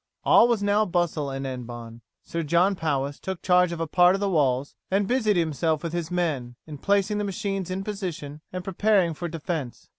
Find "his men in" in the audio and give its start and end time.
5.93-6.79